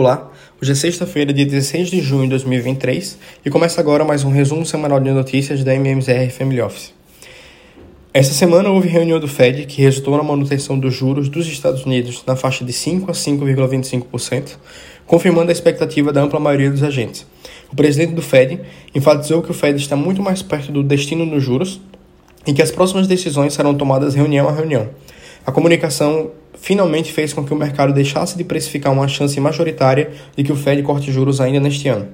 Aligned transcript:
Olá, 0.00 0.30
hoje 0.58 0.72
é 0.72 0.74
sexta-feira, 0.74 1.30
dia 1.30 1.44
16 1.44 1.90
de 1.90 2.00
junho 2.00 2.22
de 2.22 2.30
2023 2.30 3.18
e 3.44 3.50
começa 3.50 3.82
agora 3.82 4.02
mais 4.02 4.24
um 4.24 4.30
resumo 4.30 4.64
semanal 4.64 4.98
de 4.98 5.10
notícias 5.10 5.62
da 5.62 5.74
MMZR 5.74 6.30
Family 6.30 6.62
Office. 6.62 6.94
Essa 8.14 8.32
semana 8.32 8.70
houve 8.70 8.88
reunião 8.88 9.20
do 9.20 9.28
Fed 9.28 9.66
que 9.66 9.82
resultou 9.82 10.16
na 10.16 10.22
manutenção 10.22 10.78
dos 10.78 10.94
juros 10.94 11.28
dos 11.28 11.46
Estados 11.46 11.84
Unidos 11.84 12.24
na 12.26 12.34
faixa 12.34 12.64
de 12.64 12.72
5 12.72 13.10
a 13.10 13.12
5,25%, 13.12 14.56
confirmando 15.06 15.50
a 15.50 15.52
expectativa 15.52 16.10
da 16.10 16.22
ampla 16.22 16.40
maioria 16.40 16.70
dos 16.70 16.82
agentes. 16.82 17.26
O 17.70 17.76
presidente 17.76 18.14
do 18.14 18.22
Fed 18.22 18.58
enfatizou 18.94 19.42
que 19.42 19.50
o 19.50 19.54
Fed 19.54 19.78
está 19.78 19.96
muito 19.96 20.22
mais 20.22 20.40
perto 20.40 20.72
do 20.72 20.82
destino 20.82 21.26
nos 21.26 21.44
juros 21.44 21.78
e 22.46 22.54
que 22.54 22.62
as 22.62 22.70
próximas 22.70 23.06
decisões 23.06 23.52
serão 23.52 23.74
tomadas 23.74 24.14
reunião 24.14 24.48
a 24.48 24.52
reunião. 24.52 24.88
A 25.50 25.52
comunicação 25.52 26.30
finalmente 26.60 27.12
fez 27.12 27.32
com 27.32 27.44
que 27.44 27.52
o 27.52 27.56
mercado 27.56 27.92
deixasse 27.92 28.38
de 28.38 28.44
precificar 28.44 28.92
uma 28.92 29.08
chance 29.08 29.40
majoritária 29.40 30.12
de 30.36 30.44
que 30.44 30.52
o 30.52 30.54
Fed 30.54 30.80
corte 30.84 31.10
juros 31.10 31.40
ainda 31.40 31.58
neste 31.58 31.88
ano. 31.88 32.06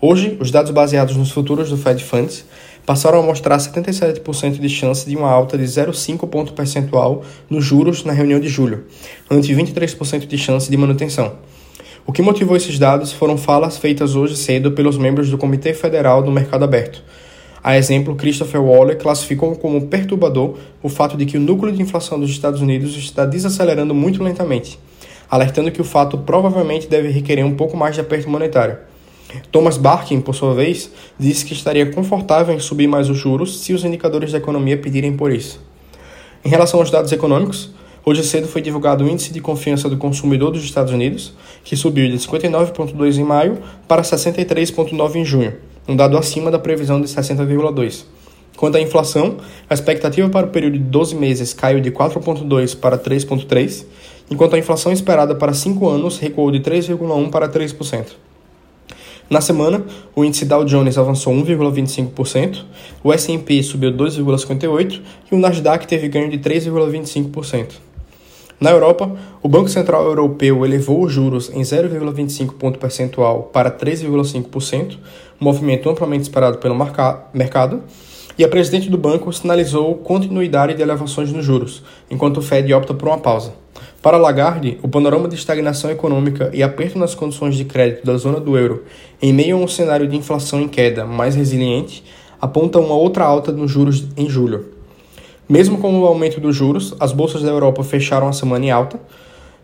Hoje, 0.00 0.36
os 0.38 0.52
dados 0.52 0.70
baseados 0.70 1.16
nos 1.16 1.32
futuros 1.32 1.70
do 1.70 1.76
Fed 1.76 2.04
Funds 2.04 2.44
passaram 2.86 3.18
a 3.18 3.22
mostrar 3.24 3.58
77% 3.58 4.60
de 4.60 4.68
chance 4.68 5.10
de 5.10 5.16
uma 5.16 5.28
alta 5.28 5.58
de 5.58 5.64
0,5 5.64 6.28
ponto 6.28 6.52
percentual 6.52 7.24
nos 7.50 7.64
juros 7.64 8.04
na 8.04 8.12
reunião 8.12 8.38
de 8.38 8.48
julho, 8.48 8.84
ante 9.28 9.52
23% 9.52 10.28
de 10.28 10.38
chance 10.38 10.70
de 10.70 10.76
manutenção. 10.76 11.32
O 12.06 12.12
que 12.12 12.22
motivou 12.22 12.56
esses 12.56 12.78
dados 12.78 13.10
foram 13.10 13.36
falas 13.36 13.76
feitas 13.76 14.14
hoje 14.14 14.36
cedo 14.36 14.70
pelos 14.70 14.96
membros 14.96 15.28
do 15.28 15.36
Comitê 15.36 15.74
Federal 15.74 16.22
do 16.22 16.30
Mercado 16.30 16.62
Aberto, 16.62 17.02
a 17.68 17.76
exemplo, 17.76 18.16
Christopher 18.16 18.62
Waller 18.62 18.96
classificou 18.96 19.54
como 19.54 19.88
perturbador 19.88 20.56
o 20.82 20.88
fato 20.88 21.18
de 21.18 21.26
que 21.26 21.36
o 21.36 21.40
núcleo 21.40 21.70
de 21.70 21.82
inflação 21.82 22.18
dos 22.18 22.30
Estados 22.30 22.62
Unidos 22.62 22.96
está 22.96 23.26
desacelerando 23.26 23.94
muito 23.94 24.24
lentamente, 24.24 24.80
alertando 25.30 25.70
que 25.70 25.82
o 25.82 25.84
fato 25.84 26.16
provavelmente 26.16 26.88
deve 26.88 27.10
requerer 27.10 27.44
um 27.44 27.54
pouco 27.54 27.76
mais 27.76 27.94
de 27.94 28.00
aperto 28.00 28.30
monetário. 28.30 28.78
Thomas 29.52 29.76
Barkin, 29.76 30.18
por 30.22 30.34
sua 30.34 30.54
vez, 30.54 30.90
disse 31.18 31.44
que 31.44 31.52
estaria 31.52 31.84
confortável 31.92 32.54
em 32.54 32.58
subir 32.58 32.86
mais 32.86 33.10
os 33.10 33.18
juros 33.18 33.60
se 33.60 33.74
os 33.74 33.84
indicadores 33.84 34.32
da 34.32 34.38
economia 34.38 34.78
pedirem 34.78 35.14
por 35.14 35.30
isso. 35.30 35.60
Em 36.42 36.48
relação 36.48 36.80
aos 36.80 36.90
dados 36.90 37.12
econômicos, 37.12 37.74
hoje 38.02 38.24
cedo 38.24 38.48
foi 38.48 38.62
divulgado 38.62 39.04
o 39.04 39.08
índice 39.10 39.30
de 39.30 39.42
confiança 39.42 39.90
do 39.90 39.98
consumidor 39.98 40.52
dos 40.52 40.64
Estados 40.64 40.94
Unidos, 40.94 41.34
que 41.62 41.76
subiu 41.76 42.08
de 42.08 42.16
59,2 42.16 43.18
em 43.18 43.24
maio 43.24 43.58
para 43.86 44.00
63,9 44.00 45.16
em 45.16 45.24
junho 45.26 45.67
um 45.88 45.96
dado 45.96 46.18
acima 46.18 46.50
da 46.50 46.58
previsão 46.58 47.00
de 47.00 47.08
60,2. 47.08 48.04
Quanto 48.56 48.76
à 48.76 48.80
inflação, 48.80 49.38
a 49.70 49.74
expectativa 49.74 50.28
para 50.28 50.46
o 50.46 50.50
período 50.50 50.74
de 50.74 50.84
12 50.84 51.14
meses 51.14 51.54
caiu 51.54 51.80
de 51.80 51.90
4,2 51.90 52.78
para 52.78 52.98
3,3, 52.98 53.86
enquanto 54.30 54.54
a 54.54 54.58
inflação 54.58 54.92
esperada 54.92 55.34
para 55.34 55.54
5 55.54 55.88
anos 55.88 56.18
recuou 56.18 56.50
de 56.50 56.60
3,1 56.60 57.30
para 57.30 57.48
3%. 57.48 58.06
Na 59.30 59.40
semana, 59.40 59.84
o 60.16 60.24
índice 60.24 60.44
Dow 60.44 60.64
Jones 60.64 60.98
avançou 60.98 61.32
1,25%, 61.34 62.64
o 63.04 63.12
S&P 63.12 63.62
subiu 63.62 63.92
2,58% 63.92 65.00
e 65.30 65.34
o 65.34 65.38
Nasdaq 65.38 65.86
teve 65.86 66.08
ganho 66.08 66.30
de 66.30 66.38
3,25%. 66.38 67.87
Na 68.60 68.70
Europa, 68.70 69.08
o 69.40 69.48
Banco 69.48 69.68
Central 69.68 70.04
Europeu 70.04 70.66
elevou 70.66 71.04
os 71.04 71.12
juros 71.12 71.48
em 71.54 71.60
0,25 71.60 72.54
ponto 72.54 72.76
percentual 72.76 73.44
para 73.52 73.70
3,5%, 73.70 74.96
um 75.40 75.44
movimento 75.44 75.88
amplamente 75.88 76.22
esperado 76.22 76.58
pelo 76.58 76.74
mercado, 77.32 77.82
e 78.36 78.44
a 78.44 78.48
presidente 78.48 78.90
do 78.90 78.98
banco 78.98 79.32
sinalizou 79.32 79.94
continuidade 79.96 80.74
de 80.74 80.82
elevações 80.82 81.32
nos 81.32 81.44
juros, 81.44 81.84
enquanto 82.10 82.38
o 82.38 82.42
Fed 82.42 82.72
opta 82.74 82.92
por 82.94 83.08
uma 83.08 83.18
pausa. 83.18 83.52
Para 84.02 84.16
Lagarde, 84.16 84.78
o 84.82 84.88
panorama 84.88 85.28
de 85.28 85.36
estagnação 85.36 85.90
econômica 85.90 86.50
e 86.52 86.60
aperto 86.60 86.98
nas 86.98 87.14
condições 87.14 87.54
de 87.54 87.64
crédito 87.64 88.04
da 88.04 88.16
zona 88.16 88.40
do 88.40 88.58
euro, 88.58 88.84
em 89.22 89.32
meio 89.32 89.56
a 89.56 89.60
um 89.60 89.68
cenário 89.68 90.08
de 90.08 90.16
inflação 90.16 90.60
em 90.60 90.68
queda 90.68 91.04
mais 91.04 91.36
resiliente, 91.36 92.02
aponta 92.40 92.80
uma 92.80 92.94
outra 92.94 93.24
alta 93.24 93.52
nos 93.52 93.70
juros 93.70 94.06
em 94.16 94.28
julho. 94.28 94.77
Mesmo 95.48 95.78
com 95.78 95.98
o 95.98 96.04
aumento 96.04 96.38
dos 96.40 96.54
juros, 96.54 96.94
as 97.00 97.10
bolsas 97.10 97.42
da 97.42 97.48
Europa 97.48 97.82
fecharam 97.82 98.28
a 98.28 98.32
semana 98.34 98.66
em 98.66 98.70
alta, 98.70 99.00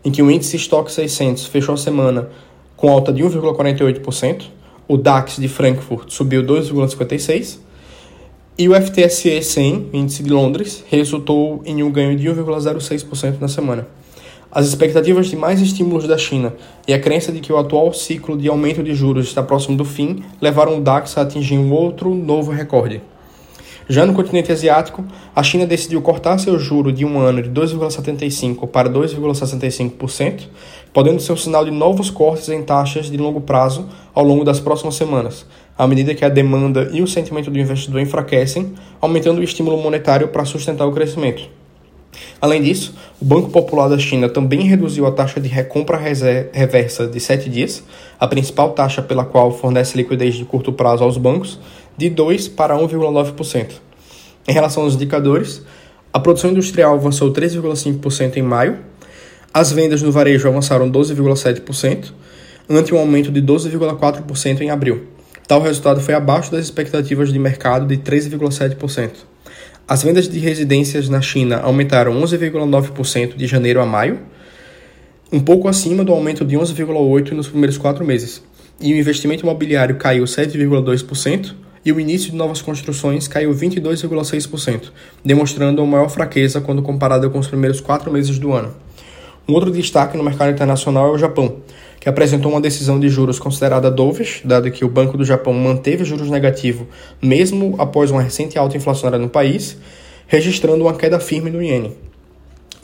em 0.03 0.09
que 0.09 0.21
o 0.21 0.31
índice 0.31 0.55
Stock 0.57 0.91
600 0.91 1.45
fechou 1.45 1.75
a 1.75 1.77
semana 1.77 2.29
com 2.75 2.89
alta 2.89 3.13
de 3.13 3.23
1,48%, 3.23 4.45
o 4.87 4.97
DAX 4.97 5.37
de 5.37 5.47
Frankfurt 5.47 6.09
subiu 6.09 6.43
2,56%, 6.43 7.59
e 8.57 8.67
o 8.67 8.73
FTSE 8.73 9.41
100, 9.43 9.89
índice 9.93 10.23
de 10.23 10.31
Londres, 10.31 10.83
resultou 10.89 11.61
em 11.65 11.83
um 11.83 11.91
ganho 11.91 12.17
de 12.17 12.27
1,06% 12.29 13.39
na 13.39 13.47
semana. 13.47 13.87
As 14.51 14.65
expectativas 14.65 15.27
de 15.27 15.35
mais 15.35 15.61
estímulos 15.61 16.07
da 16.07 16.17
China 16.17 16.53
e 16.87 16.93
a 16.93 16.99
crença 16.99 17.31
de 17.31 17.41
que 17.41 17.51
o 17.51 17.57
atual 17.57 17.93
ciclo 17.93 18.37
de 18.37 18.47
aumento 18.47 18.81
de 18.81 18.95
juros 18.95 19.27
está 19.27 19.43
próximo 19.43 19.77
do 19.77 19.83
fim 19.83 20.23
levaram 20.41 20.77
o 20.77 20.81
DAX 20.81 21.17
a 21.17 21.21
atingir 21.21 21.57
um 21.57 21.73
outro 21.73 22.15
novo 22.15 22.51
recorde. 22.51 23.01
Já 23.87 24.03
no 24.03 24.15
continente 24.15 24.51
asiático, 24.51 25.05
a 25.35 25.43
China 25.43 25.63
decidiu 25.63 26.01
cortar 26.01 26.39
seu 26.39 26.57
juro 26.57 26.91
de 26.91 27.05
um 27.05 27.19
ano 27.19 27.43
de 27.43 27.51
2,75% 27.51 28.67
para 28.67 28.89
2,65%, 28.89 30.47
podendo 30.91 31.21
ser 31.21 31.33
um 31.33 31.37
sinal 31.37 31.63
de 31.63 31.69
novos 31.69 32.09
cortes 32.09 32.49
em 32.49 32.63
taxas 32.63 33.11
de 33.11 33.17
longo 33.17 33.41
prazo 33.41 33.87
ao 34.11 34.23
longo 34.23 34.43
das 34.43 34.59
próximas 34.59 34.95
semanas, 34.95 35.45
à 35.77 35.85
medida 35.85 36.15
que 36.15 36.25
a 36.25 36.29
demanda 36.29 36.89
e 36.91 37.03
o 37.03 37.07
sentimento 37.07 37.51
do 37.51 37.59
investidor 37.59 38.01
enfraquecem, 38.01 38.73
aumentando 38.99 39.39
o 39.39 39.43
estímulo 39.43 39.77
monetário 39.77 40.29
para 40.29 40.45
sustentar 40.45 40.87
o 40.87 40.91
crescimento. 40.91 41.47
Além 42.39 42.61
disso, 42.61 42.93
o 43.21 43.25
Banco 43.25 43.49
Popular 43.49 43.87
da 43.87 43.97
China 43.97 44.29
também 44.29 44.61
reduziu 44.61 45.05
a 45.05 45.11
taxa 45.11 45.39
de 45.39 45.47
recompra 45.47 45.97
reversa 45.97 47.07
de 47.07 47.19
7 47.19 47.49
dias, 47.49 47.83
a 48.19 48.27
principal 48.27 48.71
taxa 48.71 49.01
pela 49.01 49.25
qual 49.25 49.51
fornece 49.51 49.97
liquidez 49.97 50.35
de 50.35 50.45
curto 50.45 50.71
prazo 50.71 51.03
aos 51.03 51.17
bancos, 51.17 51.59
de 51.97 52.09
2 52.09 52.47
para 52.49 52.75
1,9%. 52.77 53.71
Em 54.47 54.51
relação 54.51 54.83
aos 54.83 54.93
indicadores, 54.93 55.63
a 56.13 56.19
produção 56.19 56.51
industrial 56.51 56.93
avançou 56.93 57.33
3,5% 57.33 58.37
em 58.37 58.41
maio, 58.41 58.79
as 59.53 59.71
vendas 59.71 60.01
no 60.01 60.11
varejo 60.11 60.47
avançaram 60.47 60.89
12,7%, 60.91 62.11
ante 62.69 62.93
um 62.93 62.97
aumento 62.97 63.31
de 63.31 63.41
12,4% 63.41 64.61
em 64.61 64.69
abril. 64.69 65.07
Tal 65.47 65.61
resultado 65.61 66.01
foi 66.01 66.13
abaixo 66.13 66.51
das 66.51 66.65
expectativas 66.65 67.31
de 67.31 67.37
mercado 67.37 67.85
de 67.85 67.97
13,7%. 67.97 69.11
As 69.87 70.01
vendas 70.01 70.27
de 70.27 70.39
residências 70.39 71.09
na 71.09 71.21
China 71.21 71.59
aumentaram 71.61 72.19
11,9% 72.19 73.35
de 73.35 73.45
janeiro 73.45 73.79
a 73.79 73.85
maio, 73.85 74.19
um 75.31 75.39
pouco 75.39 75.67
acima 75.67 76.03
do 76.03 76.11
aumento 76.11 76.43
de 76.43 76.55
11,8% 76.55 77.33
nos 77.33 77.47
primeiros 77.47 77.77
quatro 77.77 78.03
meses. 78.03 78.43
E 78.81 78.91
o 78.91 78.97
investimento 78.97 79.43
imobiliário 79.43 79.95
caiu 79.97 80.23
7,2%, 80.23 81.53
e 81.85 81.91
o 81.91 81.99
início 81.99 82.31
de 82.31 82.35
novas 82.35 82.63
construções 82.63 83.27
caiu 83.27 83.53
22,6%, 83.53 84.91
demonstrando 85.23 85.83
uma 85.83 85.97
maior 85.97 86.09
fraqueza 86.09 86.59
quando 86.59 86.81
comparado 86.81 87.29
com 87.29 87.37
os 87.37 87.47
primeiros 87.47 87.79
quatro 87.79 88.11
meses 88.11 88.39
do 88.39 88.53
ano. 88.53 88.73
Um 89.47 89.53
outro 89.53 89.69
destaque 89.69 90.17
no 90.17 90.23
mercado 90.23 90.49
internacional 90.49 91.09
é 91.09 91.11
o 91.11 91.17
Japão, 91.19 91.57
que 92.05 92.09
apresentou 92.09 92.51
uma 92.51 92.61
decisão 92.61 92.99
de 92.99 93.09
juros 93.09 93.39
considerada 93.39 93.89
dovish, 93.89 94.41
dado 94.45 94.69
que 94.69 94.85
o 94.85 94.87
Banco 94.87 95.17
do 95.17 95.25
Japão 95.25 95.51
manteve 95.53 96.05
juros 96.05 96.29
negativos 96.29 96.85
mesmo 97.19 97.73
após 97.79 98.11
uma 98.11 98.21
recente 98.21 98.59
alta 98.59 98.77
inflacionária 98.77 99.17
no 99.17 99.27
país, 99.27 99.75
registrando 100.27 100.83
uma 100.83 100.93
queda 100.93 101.19
firme 101.19 101.49
no 101.49 101.63
iene. 101.63 101.97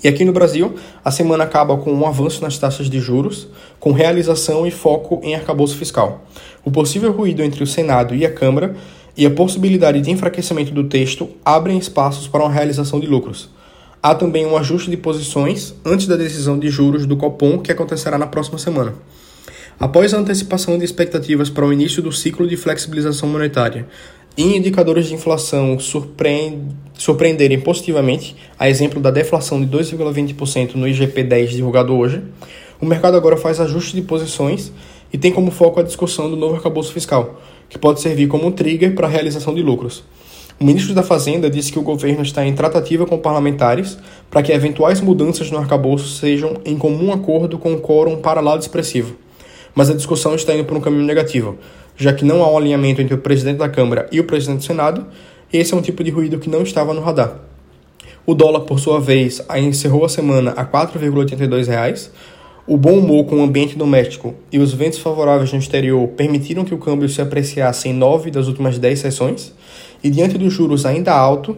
E 0.03 0.07
aqui 0.07 0.25
no 0.25 0.33
Brasil, 0.33 0.73
a 1.05 1.11
semana 1.11 1.43
acaba 1.43 1.77
com 1.77 1.93
um 1.93 2.07
avanço 2.07 2.41
nas 2.41 2.57
taxas 2.57 2.89
de 2.89 2.99
juros, 2.99 3.47
com 3.79 3.91
realização 3.91 4.65
e 4.65 4.71
foco 4.71 5.21
em 5.21 5.35
arcabouço 5.35 5.77
fiscal. 5.77 6.25
O 6.65 6.71
possível 6.71 7.11
ruído 7.11 7.43
entre 7.43 7.61
o 7.61 7.67
Senado 7.67 8.15
e 8.15 8.25
a 8.25 8.33
Câmara 8.33 8.75
e 9.15 9.23
a 9.23 9.29
possibilidade 9.29 10.01
de 10.01 10.09
enfraquecimento 10.09 10.73
do 10.73 10.85
texto 10.85 11.29
abrem 11.45 11.77
espaços 11.77 12.27
para 12.27 12.41
uma 12.41 12.51
realização 12.51 12.99
de 12.99 13.05
lucros. 13.05 13.51
Há 14.03 14.15
também 14.15 14.48
um 14.48 14.57
ajuste 14.57 14.89
de 14.89 14.98
posições 14.98 15.75
antes 15.86 16.07
da 16.07 16.15
decisão 16.15 16.57
de 16.57 16.69
juros 16.69 17.06
do 17.06 17.15
Copom, 17.15 17.59
que 17.59 17.71
acontecerá 17.71 18.18
na 18.18 18.25
próxima 18.25 18.57
semana. 18.57 18.95
Após 19.80 20.12
a 20.12 20.18
antecipação 20.18 20.77
de 20.80 20.86
expectativas 20.86 21.51
para 21.51 21.65
o 21.65 21.71
início 21.71 22.01
do 22.01 22.12
ciclo 22.12 22.48
de 22.48 22.57
flexibilização 22.57 23.30
monetária 23.30 23.88
e 24.36 24.57
indicadores 24.57 25.06
de 25.06 25.13
inflação 25.13 25.77
surpreenderem 25.80 27.59
positivamente, 27.59 28.36
a 28.57 28.68
exemplo 28.68 29.00
da 29.00 29.12
deflação 29.12 29.63
de 29.63 29.68
2,20% 29.68 30.74
no 30.74 30.88
IGP-10 30.88 31.50
divulgado 31.50 31.95
hoje, 31.95 32.24
o 32.80 32.88
mercado 32.88 33.15
agora 33.15 33.38
faz 33.38 33.59
ajuste 33.59 33.95
de 33.95 34.01
posições 34.01 34.71
e 35.13 35.18
tem 35.18 35.31
como 35.31 35.51
foco 35.51 35.80
a 35.80 35.83
discussão 35.83 36.27
do 36.27 36.36
novo 36.36 36.56
arcabouço 36.56 36.92
fiscal, 36.92 37.39
que 37.69 37.77
pode 37.77 38.01
servir 38.01 38.27
como 38.27 38.48
um 38.48 38.51
trigger 38.51 38.95
para 38.95 39.06
a 39.06 39.09
realização 39.09 39.53
de 39.53 39.62
lucros. 39.62 40.03
O 40.62 40.63
ministro 40.63 40.94
da 40.94 41.02
Fazenda 41.02 41.50
disse 41.50 41.72
que 41.72 41.80
o 41.80 41.81
governo 41.81 42.22
está 42.22 42.46
em 42.46 42.54
tratativa 42.54 43.04
com 43.04 43.18
parlamentares 43.18 43.98
para 44.30 44.44
que 44.44 44.52
eventuais 44.52 45.02
mudanças 45.02 45.50
no 45.50 45.58
arcabouço 45.58 46.19
sejam 46.19 46.58
em 46.63 46.78
comum 46.78 47.12
acordo 47.12 47.58
com 47.58 47.74
o 47.74 47.81
quórum 47.81 48.18
para 48.18 48.42
lado 48.42 48.62
expressivo. 48.62 49.16
Mas 49.74 49.90
a 49.90 49.96
discussão 49.96 50.36
está 50.36 50.54
indo 50.54 50.66
por 50.66 50.78
um 50.78 50.80
caminho 50.80 51.04
negativo, 51.04 51.58
já 51.98 52.13
que 52.13 52.24
não 52.24 52.44
há 52.44 52.52
um 52.52 52.56
alinhamento 52.56 53.02
entre 53.02 53.16
o 53.16 53.18
presidente 53.18 53.58
da 53.58 53.68
Câmara 53.68 54.08
e 54.12 54.19
o 54.19 54.24
presidente 54.24 54.60
do 54.60 54.63
Senado, 54.63 55.08
esse 55.52 55.74
é 55.74 55.78
um 55.78 55.81
tipo 55.81 56.04
de 56.04 56.12
ruído 56.12 56.38
que 56.38 56.48
não 56.48 56.62
estava 56.62 56.94
no 56.94 57.02
radar. 57.02 57.40
O 58.24 58.36
dólar, 58.36 58.60
por 58.60 58.80
sua 58.80 59.00
vez, 59.00 59.42
encerrou 59.58 60.06
a 60.06 60.10
semana 60.10 60.54
a 60.56 60.62
R$ 60.62 60.68
4,82, 60.72 62.12
O 62.68 62.78
bom 62.78 63.00
humor 63.00 63.25
com 63.25 63.38
o 63.38 63.44
ambiente 63.44 63.75
doméstico 63.75 64.36
e 64.52 64.60
os 64.60 64.72
ventos 64.75 65.00
favoráveis 65.00 65.52
no 65.52 65.58
exterior 65.58 66.08
permitiram 66.10 66.63
que 66.63 66.75
o 66.75 66.78
câmbio 66.78 67.10
se 67.10 67.19
apreciasse 67.19 67.90
em 67.90 67.94
nove 67.94 68.30
das 68.30 68.46
últimas 68.46 68.78
dez 68.78 69.00
sessões, 69.00 69.56
e 70.03 70.09
diante 70.09 70.38
dos 70.38 70.53
juros 70.53 70.86
ainda 70.86 71.13
alto, 71.13 71.57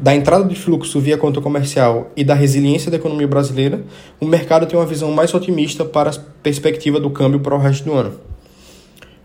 da 0.00 0.14
entrada 0.14 0.44
de 0.44 0.54
fluxo 0.54 1.00
via 1.00 1.18
conta 1.18 1.40
comercial 1.40 2.12
e 2.16 2.22
da 2.22 2.34
resiliência 2.34 2.90
da 2.90 2.96
economia 2.96 3.26
brasileira, 3.26 3.82
o 4.20 4.26
mercado 4.26 4.66
tem 4.66 4.78
uma 4.78 4.86
visão 4.86 5.10
mais 5.10 5.34
otimista 5.34 5.84
para 5.84 6.10
a 6.10 6.14
perspectiva 6.42 7.00
do 7.00 7.10
câmbio 7.10 7.40
para 7.40 7.54
o 7.54 7.58
resto 7.58 7.84
do 7.84 7.92
ano. 7.92 8.12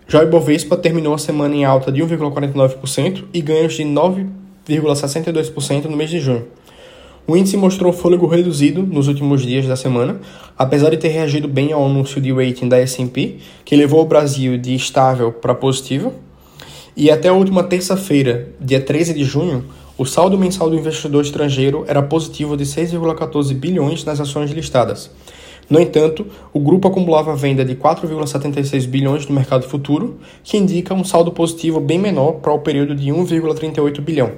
Já 0.07 0.21
o 0.21 0.23
Ibovespa 0.23 0.75
terminou 0.75 1.13
a 1.13 1.17
semana 1.17 1.55
em 1.55 1.65
alta 1.65 1.91
de 1.91 2.01
1,49% 2.01 3.25
e 3.33 3.41
ganhos 3.41 3.73
de 3.73 3.83
9,62% 3.83 5.85
no 5.85 5.95
mês 5.95 6.09
de 6.09 6.19
junho. 6.19 6.45
O 7.25 7.37
índice 7.37 7.55
mostrou 7.55 7.93
fôlego 7.93 8.27
reduzido 8.27 8.83
nos 8.83 9.07
últimos 9.07 9.43
dias 9.43 9.65
da 9.65 9.77
semana, 9.77 10.19
apesar 10.57 10.89
de 10.89 10.97
ter 10.97 11.07
reagido 11.07 11.47
bem 11.47 11.71
ao 11.71 11.85
anúncio 11.85 12.19
de 12.19 12.33
rating 12.33 12.67
da 12.67 12.77
S&P, 12.79 13.37
que 13.63 13.77
levou 13.77 14.01
o 14.01 14.05
Brasil 14.05 14.57
de 14.57 14.75
estável 14.75 15.31
para 15.31 15.55
positivo. 15.55 16.13
E 16.95 17.09
até 17.09 17.27
a 17.27 17.33
última 17.33 17.63
terça-feira, 17.63 18.49
dia 18.61 18.79
13 18.79 19.15
de 19.15 19.23
junho, 19.23 19.65
o 19.97 20.05
saldo 20.05 20.37
mensal 20.37 20.69
do 20.69 20.75
investidor 20.75 21.23
estrangeiro 21.23 21.83
era 21.87 22.03
positivo 22.03 22.55
de 22.55 22.65
6,14 22.65 23.51
bilhões 23.55 24.03
nas 24.03 24.19
ações 24.19 24.51
listadas. 24.51 25.09
No 25.67 25.79
entanto, 25.79 26.27
o 26.53 26.59
grupo 26.59 26.87
acumulava 26.87 27.35
venda 27.35 27.65
de 27.65 27.75
4,76 27.75 28.85
bilhões 28.85 29.27
no 29.27 29.33
mercado 29.33 29.67
futuro, 29.67 30.19
que 30.43 30.55
indica 30.55 30.93
um 30.93 31.03
saldo 31.03 31.31
positivo 31.31 31.79
bem 31.79 31.97
menor 31.97 32.33
para 32.33 32.53
o 32.53 32.59
período 32.59 32.93
de 32.93 33.09
1,38 33.09 33.99
bilhão. 33.99 34.31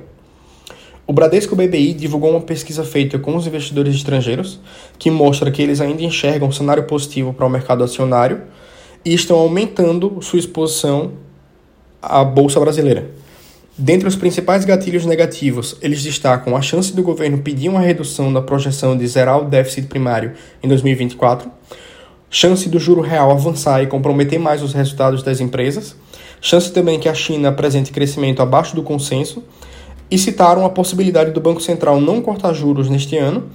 O 1.05 1.11
Bradesco 1.11 1.57
BBI 1.57 1.93
divulgou 1.93 2.31
uma 2.31 2.41
pesquisa 2.41 2.85
feita 2.85 3.19
com 3.19 3.35
os 3.35 3.45
investidores 3.45 3.95
estrangeiros, 3.95 4.61
que 4.97 5.11
mostra 5.11 5.51
que 5.51 5.61
eles 5.61 5.81
ainda 5.81 6.03
enxergam 6.03 6.47
um 6.47 6.53
cenário 6.53 6.85
positivo 6.85 7.33
para 7.33 7.45
o 7.45 7.49
mercado 7.49 7.83
acionário 7.83 8.43
e 9.03 9.13
estão 9.13 9.37
aumentando 9.37 10.19
sua 10.21 10.39
exposição 10.39 11.24
à 12.05 12.23
bolsa 12.23 12.59
brasileira. 12.59 13.09
Dentre 13.77 14.07
os 14.07 14.15
principais 14.15 14.63
gatilhos 14.63 15.05
negativos, 15.05 15.75
eles 15.81 16.01
destacam 16.01 16.55
a 16.55 16.61
chance 16.61 16.95
do 16.95 17.03
governo 17.03 17.39
pedir 17.39 17.67
uma 17.67 17.81
redução 17.81 18.31
da 18.31 18.41
projeção 18.41 18.95
de 18.95 19.05
zerar 19.05 19.41
o 19.41 19.49
déficit 19.49 19.87
primário 19.87 20.31
em 20.63 20.67
2024, 20.69 21.51
chance 22.29 22.69
do 22.69 22.79
juro 22.79 23.01
real 23.01 23.31
avançar 23.31 23.83
e 23.83 23.87
comprometer 23.87 24.39
mais 24.39 24.63
os 24.63 24.71
resultados 24.71 25.21
das 25.23 25.41
empresas, 25.41 25.93
chance 26.39 26.71
também 26.71 26.99
que 26.99 27.09
a 27.09 27.13
China 27.13 27.49
apresente 27.49 27.91
crescimento 27.91 28.41
abaixo 28.41 28.75
do 28.75 28.81
consenso, 28.81 29.43
e 30.09 30.17
citaram 30.17 30.65
a 30.65 30.69
possibilidade 30.69 31.31
do 31.31 31.41
Banco 31.41 31.59
Central 31.59 31.99
não 31.99 32.21
cortar 32.21 32.53
juros 32.53 32.89
neste 32.89 33.17
ano, 33.17 33.49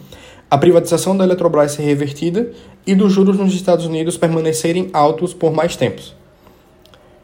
a 0.50 0.58
privatização 0.58 1.16
da 1.16 1.24
Eletrobras 1.24 1.72
ser 1.72 1.82
revertida 1.82 2.50
e 2.86 2.94
dos 2.94 3.12
juros 3.12 3.38
nos 3.38 3.54
Estados 3.54 3.86
Unidos 3.86 4.18
permanecerem 4.18 4.90
altos 4.92 5.32
por 5.32 5.52
mais 5.52 5.76
tempos. 5.76 6.19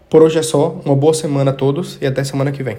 Por 0.08 0.23
hoje 0.23 0.38
é 0.38 0.43
só, 0.43 0.81
uma 0.85 0.94
boa 0.94 1.12
semana 1.12 1.50
a 1.50 1.55
todos 1.55 1.99
e 2.00 2.06
até 2.06 2.23
semana 2.23 2.53
que 2.53 2.62
vem. 2.62 2.79